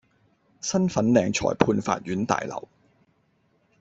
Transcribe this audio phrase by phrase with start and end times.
[0.61, 2.67] 新粉嶺裁判法院大樓